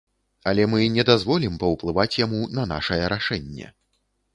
Але 0.51 0.65
мы 0.71 0.79
не 0.95 1.05
дазволім 1.11 1.53
паўплываць 1.67 2.09
яму 2.25 2.43
на 2.59 2.69
нашае 2.77 3.03
рашэнне. 3.19 3.75